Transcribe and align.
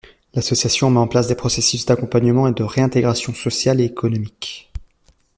L’association 0.33 0.89
met 0.89 0.97
en 0.99 1.07
place 1.07 1.27
des 1.27 1.35
processus 1.35 1.85
d’accompagnement 1.85 2.47
et 2.47 2.53
de 2.55 2.63
réintégration 2.63 3.35
sociale 3.35 3.79
et 3.79 3.83
économique. 3.83 4.71